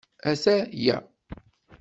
Ata-ya. 0.29 0.97